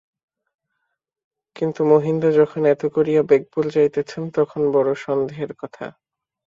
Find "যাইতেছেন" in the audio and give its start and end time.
3.75-4.23